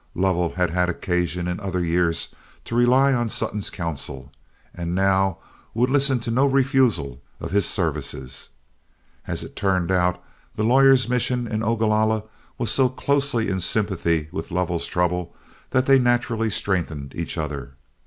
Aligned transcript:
Lovell 0.15 0.53
had 0.55 0.71
had 0.71 0.89
occasion 0.89 1.47
in 1.47 1.59
other 1.59 1.85
years 1.85 2.33
to 2.65 2.73
rely 2.73 3.13
on 3.13 3.29
Sutton's 3.29 3.69
counsel, 3.69 4.31
and 4.73 4.95
now 4.95 5.37
would 5.75 5.91
listen 5.91 6.19
to 6.21 6.31
no 6.31 6.47
refusal 6.47 7.21
of 7.39 7.51
his 7.51 7.67
services. 7.67 8.49
As 9.27 9.43
it 9.43 9.55
turned 9.55 9.91
out, 9.91 10.19
the 10.55 10.63
lawyer's 10.63 11.07
mission 11.07 11.45
in 11.45 11.61
Ogalalla 11.61 12.23
was 12.57 12.71
so 12.71 12.89
closely 12.89 13.47
in 13.47 13.59
sympathy 13.59 14.27
with 14.31 14.49
Lovell's 14.49 14.87
trouble 14.87 15.35
that 15.69 15.85
they 15.85 15.99
naturally 15.99 16.49
strengthened 16.49 17.13
each 17.15 17.37
other. 17.37 17.73